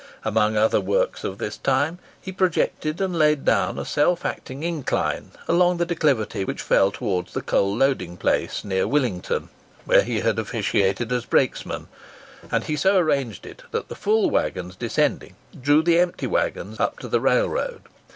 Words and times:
Amongst 0.25 0.57
other 0.57 0.81
works 0.81 1.23
of 1.23 1.37
this 1.37 1.57
time, 1.57 1.99
he 2.19 2.31
projected 2.31 2.99
and 2.99 3.15
laid 3.15 3.45
down 3.45 3.77
a 3.77 3.85
self 3.85 4.25
acting 4.25 4.63
incline 4.63 5.29
along 5.47 5.77
the 5.77 5.85
declivity 5.85 6.43
which 6.43 6.63
fell 6.63 6.89
towards 6.91 7.33
the 7.33 7.41
coal 7.43 7.75
loading 7.75 8.17
place 8.17 8.63
near 8.65 8.87
Willington, 8.87 9.49
where 9.85 10.01
he 10.01 10.21
had 10.21 10.39
officiated 10.39 11.11
as 11.11 11.25
brakesman; 11.25 11.87
and 12.51 12.63
he 12.63 12.75
so 12.75 12.97
arranged 12.97 13.45
it, 13.45 13.61
that 13.69 13.89
the 13.89 13.95
full 13.95 14.31
waggons 14.31 14.75
descending 14.75 15.35
drew 15.61 15.83
the 15.83 15.99
empty 15.99 16.25
waggons 16.25 16.79
up 16.79 16.95
the 17.01 17.21
railroad. 17.21 17.83